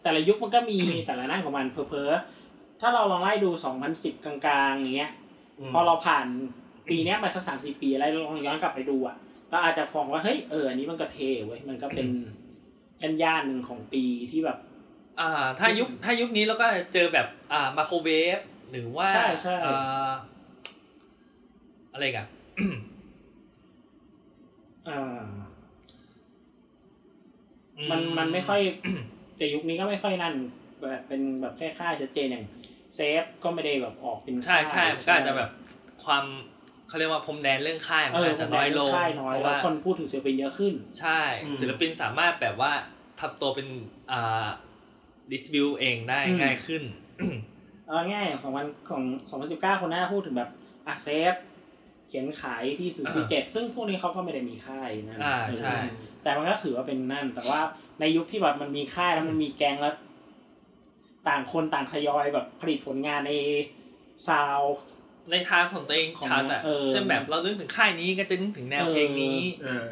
[0.04, 3.50] แต่ละยุคมันก็มีแต่ละนั่นของมันเพอๆถ้าเราลองไล่ดู
[3.88, 4.36] 2010 กลา
[4.70, 5.12] งๆอย่างเงี้ย
[5.74, 6.28] พอเราผ่าน
[6.89, 9.15] ปีเนี้ยมาสักสามสี่ปีอะไรลองย้อนกลับไปดูอะ
[9.50, 12.08] เราอาจจะฟองว่าเฮ้ยเอออันนี้มันก็เทเว้ยมันก็เป็น
[13.02, 14.58] ย่านย่านๆหนึ่งของปีที่แบบ
[15.19, 18.39] อ่า ถ้ายุคถ้ายุคนี้เราก็เจอแบบ อ่ามาโครเวฟ
[18.71, 20.12] หรือว่าใช่ใช่อ่า
[21.93, 22.28] อะไรกัน
[24.88, 25.23] อ่า
[27.91, 28.62] มันมันไม่ค่อย
[29.38, 30.34] แต่ยุคนี้ก็ไม่ค่อยนั่น
[30.80, 32.45] แบบเป็นแบบแค่ค่ายชัดเจนอย่าง
[32.95, 35.50] เซฟก็ไม่ได้แบบออกเป็นใช่ใช่ค่ยมันก็อาจจะแบบ
[36.04, 36.26] ความ
[36.88, 42.71] เขาเรียกว่าพรมแดนเรื่องค่ายมันเอออาจจะน้อยลงค่ายน้อยเพราะแล้วว่าคนพูดถึงศิลปินเยอะขึ้น ใช่อืมศิลปินสามารถแบบว่า
[43.19, 43.67] ทำตัวเป็น
[44.12, 44.47] อ่า
[45.32, 46.84] ดิสบิวเองได้อืมง่ายขึ้น
[47.86, 50.50] เอาง่ายๆอย่างสองพันของสองพันสิบเก้าคนหน้าพูดถึงแบบ
[50.88, 51.34] อะเซฟ
[52.08, 55.88] เขียนขายที่ศูนย์สี่เจ็ดซึ่งพวกนี้เขาก็ไม่ได้มีค่ายนั่นอ่าใช่เออ
[56.23, 57.60] แต่มันก็ถือว่าเป็นนั่น แต่ว่า
[58.00, 59.93] ในยุคที่แบบมันมีค่ายแล้วมันมีแกงแล้ว
[61.28, 63.34] ต่างคนต่างทยอยแบบผลิตผลงานใน
[64.28, 64.60] ซาว
[65.32, 69.86] ในทางของตัวเองของชัดอะเออเช่นแบบเรานึกถึงค่ายนี้ก็จะนึกถึงแนวเพลงนี้เออ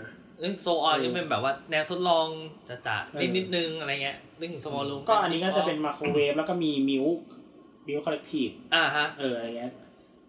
[0.44, 2.28] นึกโซออนเออก็เป็นแบบว่าแนวทดลอง
[2.70, 7.06] จะจะเอนิดอนิดนึงอะไรเงี้ยนึกถึงสมอลลูก็อันนี้ก็จะเป็นมาโครเวฟแล้วก็มีมิว
[7.88, 9.72] มิวคอลเลกทีฟอ่าฮะเอออะไรเงี้ย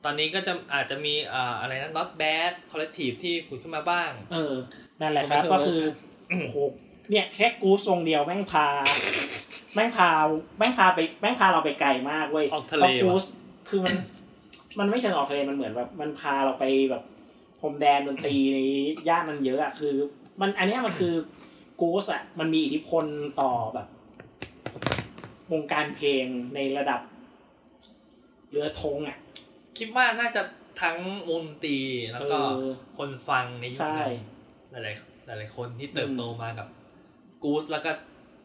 [0.05, 4.55] ตอนนี้ก็จะอาจจะมีอ่าอะไรนะ not bad collective ที่ผุดขึ้นมาบ้าง เออ
[5.01, 5.81] นั่นแหละครับผมไม่เคยก็คือ
[6.29, 6.57] โอ้โห
[7.11, 8.67] เนี่ยแค่กูทรงเดียวแม่งพา
[9.75, 10.09] แม่งพา
[10.59, 13.27] แม่งพาไปแม่งพาเราไปไกลมากเว้ยออกทะเลพรากูว่ะส
[13.69, 13.95] คือมัน
[14.79, 17.03] มันไม่เชิงออกทะเลมันเหมือนแบบมันพาเราไปแบบ
[17.61, 18.59] พรมแดนดนตรีใน
[19.09, 19.95] ย่านนั้นเยอะอะคือ
[20.41, 21.15] มันอันเนี้ยมันคือ
[21.81, 23.05] กูสอะมันมีอิทธิพล
[23.41, 23.87] ต่อแบบ
[25.53, 27.01] วงการเพลงในระดับ
[28.51, 29.17] เรือธงอะ
[29.79, 30.43] คิดว่าน่าจะ
[30.83, 30.99] ทั้ง
[31.31, 31.79] วงดนตรี
[32.13, 33.99] แล้วก็เออคนฟังในยุคใช่
[34.73, 36.67] นั้นหลายๆหลายๆคนที่เติบโตมากับ
[37.43, 37.91] กูสแล้วก็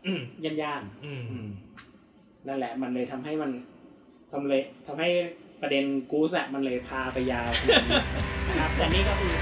[0.06, 1.48] อืมย่านย่านๆอืมอืม
[2.48, 3.52] นั่นแหละ มันเลยทำให้มัน
[4.32, 5.10] ทำเลยทำให้
[5.62, 7.50] ประเด็นกูสอะมันเลยพาไปยาว
[8.48, 9.34] นะครับแต่นี่ก็คือ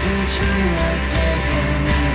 [0.00, 2.09] ที่ฉันและเธอคงมี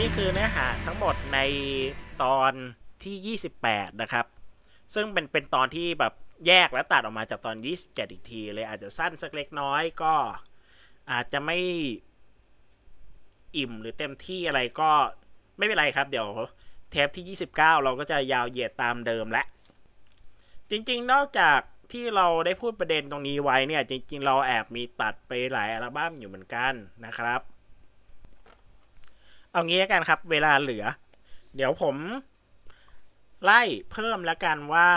[0.00, 1.38] นี่คือเนื้อหาทั้งหมดใน
[2.22, 2.52] ตอน
[3.04, 4.26] ที่ 28 นะครับ
[4.94, 6.12] ซึ่งเป็นเป็นตอนที่แบบ
[6.46, 10.14] แยกและตัดออกมาจากตอน 27 อีกทีเลยอาจจะสั้นสักเล็กน้อยก็
[11.12, 11.58] อาจจะไม่
[13.56, 14.90] อิ่มหรือเต็มที่อะไรก็
[15.58, 16.28] ไม่เป็นไรครับ เดี๋ยว
[16.90, 19.44] เทปที่ 29 เราก็จะยาวเหยียดตามเดิมและ
[20.70, 21.60] จริงๆ นอกจาก
[21.92, 26.72] ที่เราได้พูดประเด็นตรงนี้ไว้เนี่ย จริง ๆ เราแอบมีตัดไปหลายอัลบั้มอยู่เหมือนกัน
[27.06, 27.42] นะครับ
[29.56, 30.84] เอางี้แล้วกันครับ เวลาเหลือ
[31.56, 31.96] เดี๋ยวผม
[33.44, 34.90] ไล่เพิ่มแล้วกันว่า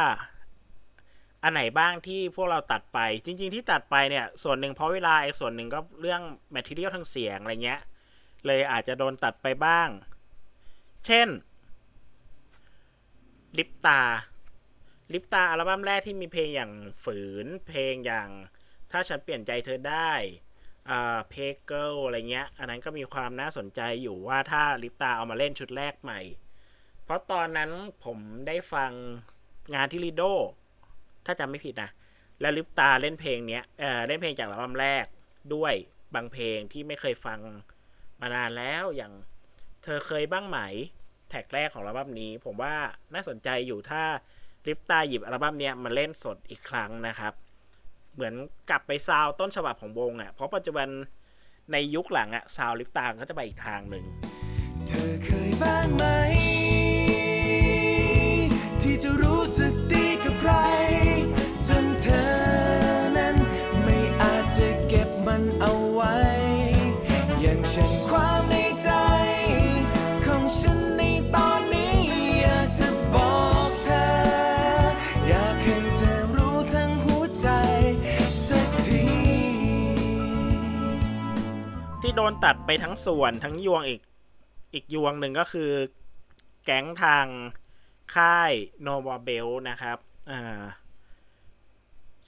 [1.44, 7.82] อันไหนบ้างที่พวกเราตัดไป จริง ๆ ที่ตัดไปเนี่ย ส่วนหนึ่งเพราะเวลาอีกส่วนหนึ่งก็เรื่อง material ทางเสียงอะไรเงี้ย
[8.46, 9.90] เลยอาจจะโดนตัดไปบ้าง
[11.06, 11.28] เช่น
[13.58, 14.02] ลิปตา
[15.14, 16.72] ลิปตาอัลบั้มแรกที่มีเพลงอย่าง
[17.04, 18.30] ฝืน เพลงอย่าง
[18.92, 20.12] ถ้าฉันเปลี่ยนใจเธอได้
[20.90, 21.34] อ่าเพ
[21.66, 26.20] เกิลอะไรเงี้ย อันนั้นก็มีความน่าสนใจอยู่ว่าถ้าลิปตาเอามาเล่นชุดแรกใหม่
[27.04, 27.72] เพราะตอนนั้น
[28.06, 28.92] ผมได้ฟัง
[29.76, 30.24] งานที่ลิโด
[31.26, 31.90] ถ้าจำไม่ผิดนะ
[32.42, 35.06] แล้วลิปตาเล่นเพลงเนี้ยเออเล่นเพลงจากอัลบั้มแรก
[35.54, 35.74] ด้วย
[36.16, 37.40] บางเพลงที่ไม่เคยฟัง
[38.22, 39.14] มานานแล้วอย่าง
[39.84, 40.60] เธอเคยบ้างไหม
[41.30, 42.76] แท็กแรกของอัลบั้มนี้ ผมว่า
[43.14, 44.04] น่าสนใจอยู่ถ้า
[44.68, 47.34] ลิปตาหยิบอัลบั้มเนี้ยมาเล่นสดอีกครั้งนะครับ
[48.20, 48.38] เหมือน
[48.70, 50.88] กลับไปซาวต้นฉบับของวงอะ่ะ เพราะปัจจุบัน
[51.72, 54.06] ในยุคหลังอะ่ะซาวลิฟตางก็จะไปอีกทางหนึ่ง
[54.88, 56.04] เธอเคยบ้างไหม
[58.82, 59.39] ที่จะรู้
[82.22, 84.02] โดนตัดไปทั้งส่วนทั้งยวงอีก
[84.74, 85.72] อีกยวงหนึ่งก็คือ
[86.66, 87.26] แก๊งทาง
[88.16, 88.52] ค่าย
[88.86, 89.98] Nova Bell นะครับ
[90.32, 90.64] อ่า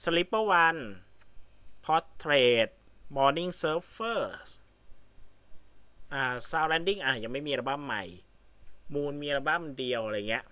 [0.02, 0.82] Slipper One
[1.86, 2.68] Portrait
[3.16, 4.50] Morning Surfers
[6.12, 8.04] อ่า Sound Landing อะยังไม่มีอัลบั้มใหม่
[8.94, 10.44] มูนมีอัลบั้มเดียวอะไรเงี้ย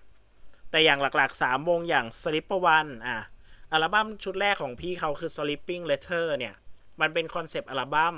[0.69, 3.17] แต่อย่างหลักๆ 3 วงอย่าง Slipper One อะ
[3.71, 6.53] อัลบั้มชุดแรกของพี่เขาคือ Sleeping Letter เนี่ย
[7.01, 8.17] มันเป็น concept อัลบั้ม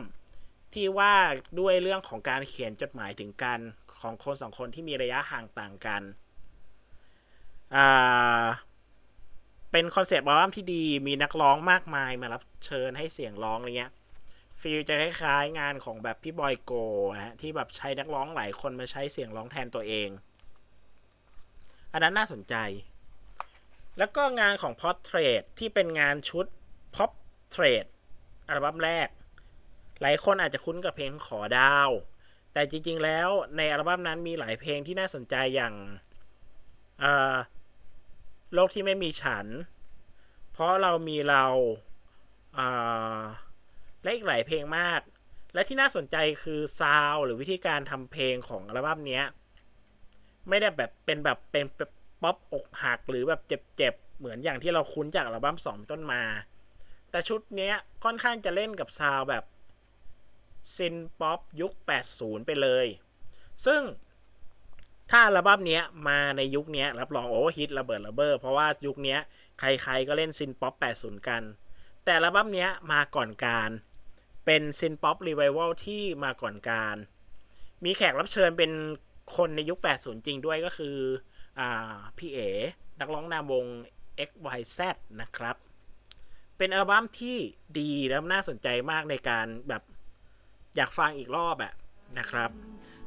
[0.74, 1.16] ที่ว่า
[1.60, 3.60] ด้วยเรื่องของการเขียนจดหมายถึงกัน
[4.02, 6.02] ของคนสองคนที่มีระยะห่างต่างกัน
[7.76, 8.44] อ่า
[9.72, 13.94] เป็น concept อัลบั้มที่ดี มีนักร้องมากมายมารับเชิญให้เสียงร้องอะไรเงี้ย
[14.62, 16.72] feel จะคล้ายๆงานของแบบพี่บอยด์โก
[17.16, 20.10] นะฮะ ที่แบบใช้นักร้องหลายคนมาใช้เสียงร้องแทนตัวเอง
[21.94, 22.56] อันนั้นน่าสนใจ
[23.98, 26.46] แล้วก็งานของ Portrait ที่เป็นงานชุด
[26.96, 27.12] Pop
[27.56, 27.90] Trade
[28.48, 29.08] อัลบั้มแรก
[30.04, 31.90] หลายคนอาจจะคุ้นกับเพลงขอดาว
[32.54, 35.74] แต่จริง ๆ แล้วในอัลบั้มนั้นมีหลายเพลงที่น่าสนใจอย่าง
[38.54, 39.46] โลกที่ไม่มีฉัน
[40.52, 41.46] เพราะเรามีเรา
[42.58, 43.22] อ่า
[44.04, 45.02] และอีกหลายเพลงมาก
[45.54, 49.22] และที่น่าสนใจคือซาวหรือวิธีการทำเพลงของอัลบั้มนี้
[50.50, 51.66] ไม่ได้แบบเป็นแบบเป็น
[52.22, 56.22] ป๊อปอกหักหรือแบบเจ็บๆ เหมือนอย่างที่เราคุ้นจากอัลบั้มสองต้นมา
[57.12, 57.72] แต่ชุดนี้
[58.04, 59.44] ค่อนข้างจะเล่นกับ sound แบบ
[60.76, 61.74] synthpop ยุค
[62.10, 62.86] 80 ไปเลย
[63.66, 63.82] ซึ่ง
[65.10, 69.18] ถ้าอัลบั้มนี้มาในยุคนี้รับรองโอ้ฮิตระเบิดระเบ้อเพราะว่ายุคนี้
[69.60, 71.44] ใครๆก็เล่น synthpop 80 กัน
[72.04, 73.70] แต่อัลบั้มเนี้ยมาก่อนการ
[74.46, 76.98] เป็น synthpop revival ที่มาก่อนการ
[77.84, 78.72] มีแขกรับเชิญเป็น
[79.36, 80.98] คนในยุค 80 จริงด้วยก็คือ
[81.60, 81.62] อ
[82.18, 82.50] พี่เอ๋
[83.00, 83.66] นักร้องนำวง
[84.30, 84.80] XYZ
[85.22, 85.56] นะครับ
[86.58, 87.38] เป็นอัลบั้มที่
[87.80, 89.84] ดีและน่าสนใจมากในการแบบ
[90.78, 91.74] อยากฟังอีกรอบอะ
[92.18, 92.50] นะครับ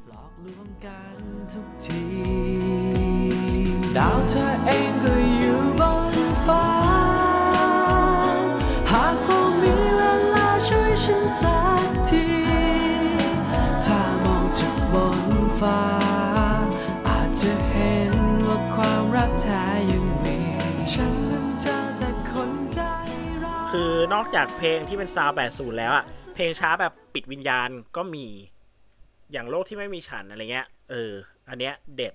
[0.07, 1.17] หลอกลวงกัน
[1.51, 2.03] ทุกที
[3.97, 5.81] ดาวเธอเองก็อยู่บ
[6.13, 6.65] นฟ้า
[8.91, 10.01] หากพอมีเว
[10.35, 12.25] ลาช่วยฉันสักที
[13.85, 15.21] ถ้ามองจากบน
[15.59, 15.81] ฟ้า
[17.07, 18.13] อาจจะเห็น
[18.47, 20.37] ว่าความรักแท้ยังมี
[20.91, 22.79] ฉันนั้นเจอแต่คนใจ
[23.43, 26.05] ร้ายคือนอกจากเพลงที่เป็นซาวด์80 แล้วอะ
[26.39, 28.25] เพลงช้าแบบปิดวิญญาณก็มี
[29.31, 31.11] อย่างโลกที่ไม่มีฉันอะไรเงี้ย เออ
[31.49, 32.13] อันเนี้ยเด็ด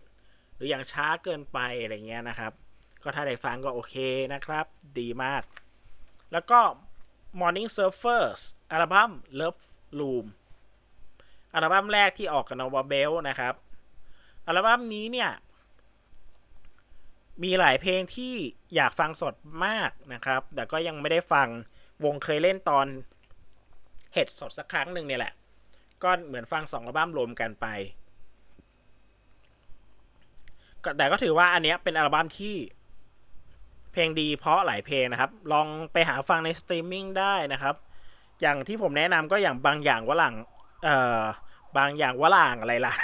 [0.54, 2.52] หรืออย่างช้าเกินไปอะไรเงี้ยนะครับ
[3.02, 3.94] ก็ถ้าได้ฟังก็โอเค
[4.32, 4.66] นะครับ
[4.98, 5.42] ดีมาก
[6.32, 6.60] แล้วก็
[7.40, 9.64] Morning Surfers อัลบั้ม Love
[9.98, 10.26] Room
[11.54, 13.54] อัลบั้มแรกที่ออกกับ Nova Bell นะครับ
[14.46, 15.30] อัลบั้มนี้เนี่ย
[17.42, 18.34] มีหลายเพลงที่
[18.74, 19.34] อยากฟังสด
[19.66, 21.48] มากนะครับ แต่ก็ยังไม่ได้ฟัง
[22.04, 22.86] วงเคยเล่นตอน
[24.14, 25.32] เห็ดสดสักครั้งหนึ่งเนี่ยแหละ
[26.02, 27.66] ก็เหมือนฟังสองอัลบั้มรวมกันไป
[30.98, 32.54] แต่ก็ถือว่าอันเนี้ยเป็นอัลบั้มที่
[33.92, 37.74] เพลงดีเพราะหลายเพลงนะครับ ลองไปหาฟังในสตรีมมิ่งได้นะครับ
[38.40, 40.34] อย่างที่ผมแนะนำก็อย่างบางอย่างวะหลัง
[40.84, 41.20] เอ่อ
[41.78, 42.94] บางอย่างวะหล่างอะไรล่ะ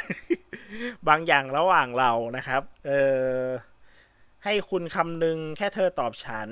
[1.08, 2.90] บางอย่างระหว่างเรานะครับ เอ
[3.42, 3.42] อ
[4.44, 6.48] ให้คุณคำนึงแค่เธอตอบฉัน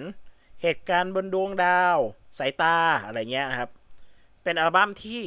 [0.62, 1.98] เหตุการณ์บนดวงดาว
[2.38, 3.70] สายตาอะไรเงี้ยนะครับ
[4.46, 5.20] เป็นอัลบั้มที่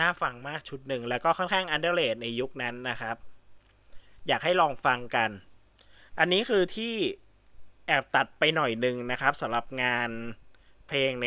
[0.00, 3.16] น่าฟังมากชุดหนึ่ง แล้วก็ค่อนข้างอันเดอร์เลดในยุคนั้นนะครับ
[4.28, 5.30] อยากให้ลองฟังกัน
[6.18, 6.94] อันนี้คือที่
[7.86, 10.10] แอบตัดไปหน่อยหนึ่งนะครับสำหรับงาน
[10.88, 11.26] เพลงใน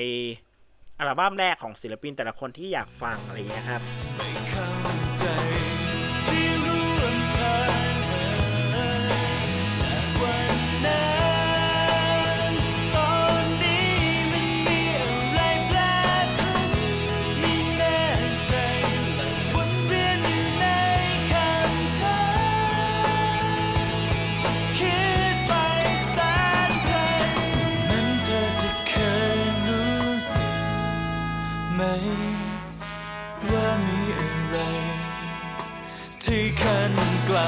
[0.99, 3.81] อัลบั้มแรกของศิลปินแต่ละคนที่อยากฟังอะไรเงี้ยครับ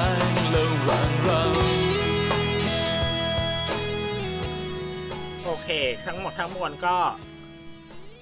[0.16, 0.18] ง
[0.54, 1.42] ระหว่างเรา
[5.44, 5.68] โอเค
[6.04, 6.96] ทั้งหมดทั้งมวลก็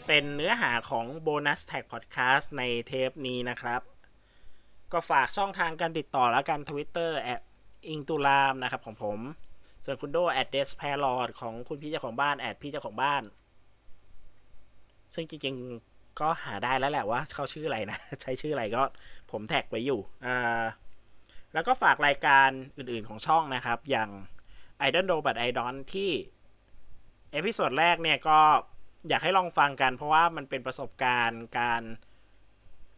[0.06, 3.82] เป็นเนื้อหาของ Bonus Tag Podcast ในเทปนี้นะครับ
[4.92, 7.40] ก็ฝากช่องทางการติดต่อแล้วกัน Twitter แอด
[7.88, 9.18] อิงตุลามนะครับของผม
[9.85, 13.22] ส่วนคุณโดแอดเดสแพรอดของคุณพี่เจ้าของบ้านแอดพี่เจ้าของบ้าน
[15.14, 18.82] ซึ่งจริงๆก็หาได้แล้วแหละว่าเขาชื่ออะไรนะ ใช้ชื่ออะไรก็
[19.30, 20.62] ผม tag ไว้อยู่ อ่า
[21.55, 24.09] แล้วก็ฝากรายการอื่นๆของช่องนะครับ อย่าง
[24.87, 26.11] I don't know but I d o n ที่
[27.33, 28.38] episode แรกเนี่ยก็
[29.09, 31.83] อยากให้ลองฟังกัน เพราะว่ามันเป็นประสบการณ์การ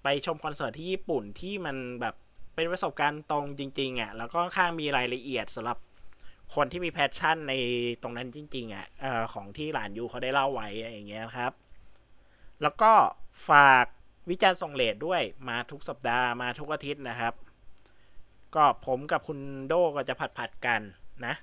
[0.02, 2.14] ไปชมคอนเสิร์ตที่ญี่ปุ่นที่มันแบบ
[2.54, 5.78] เป็นประสบการณ์ตรงจริงๆอะ่ะแล้วก็ค่อนข้างมีรายละเอียดสำหรับ
[6.54, 7.54] คนที่มี passion ใน
[8.02, 8.86] ตรงนั้นจริง ๆอะ่ะ
[9.32, 11.52] ของที่หลานยูเขาได้เล่าไว้อย่างเงี้ยครับ
[12.62, 12.92] แล้วก็
[13.50, 13.84] ฝาก
[14.30, 17.34] วิจารณ์ส่งเลดด้วยมาทุกสัปดาห์มาทุกอาทิตย์นะครับ
[18.56, 19.38] ก็ผมกับคุณ
[19.68, 20.80] โดก็จะผัดผัดๆกัน
[21.26, 21.34] นะ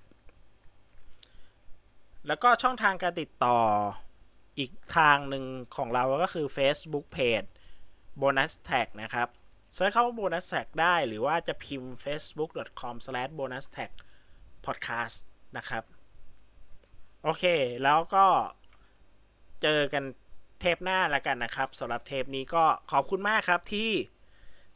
[2.28, 3.58] แล้วก็ช่องทางการติดต่อ
[4.60, 5.46] อีกทางหนึ่ง
[5.76, 7.48] ของเราก็คือ Facebook Page
[8.22, 9.28] Bonus Tag นะครับ
[9.74, 13.92] เซิร์ชเข้าว่า Bonus Tag ได้หรือว่าจะพิมพ์ facebook.com/bonus tag
[14.66, 15.18] podcast
[15.58, 15.84] นะครับ
[17.24, 17.44] โอเค
[17.84, 18.26] แล้วก็
[19.62, 20.04] เจอกัน
[20.60, 23.90] เทปหน้าแล้วกันนะครับสำหรับเทปนี้ก็ขอบคุณมากครับที่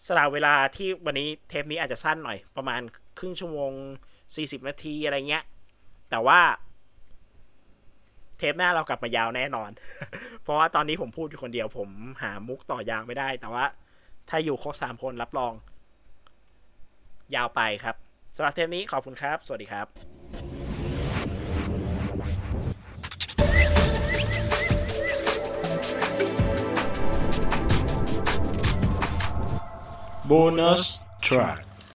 [0.06, 2.82] สละเวลาที่วันนี้เทปนี้อาจจะสั้นหน่อย ประมาณ
[3.20, 3.72] ครึ่งชั่วโมง
[4.22, 5.44] 40 นาทีอะไรเงี้ย
[6.10, 6.40] แต่ว่า
[8.38, 9.70] เทปหน้าเรากลับมายาวแน่นอน
[10.44, 11.90] เพราะว่าตอนนี้ผมพูดอยู่คนเดียว ผม
[12.24, 13.66] หามุกต่อยาวไม่ได้ แต่ว่า
[14.30, 15.54] ถ้าอยู่ครบสามคนรับรอง
[17.36, 17.96] ยาวไปครับ
[18.36, 20.15] สำหรับเทปนี้ขอบคุณครับ สวัสดีครับ
[30.28, 31.75] Bonus track.